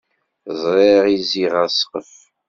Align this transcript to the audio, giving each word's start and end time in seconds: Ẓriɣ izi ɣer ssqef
Ẓriɣ 0.61 1.03
izi 1.15 1.45
ɣer 1.53 1.67
ssqef 1.71 2.11